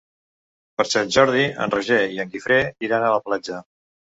[0.81, 2.59] Per Sant Jordi en Roger i en Guifré
[2.89, 3.63] iran a la platja.